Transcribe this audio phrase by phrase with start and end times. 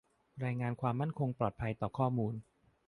[0.43, 2.35] รายงานความมั่นคงปลอดภัยต่อข้อมูล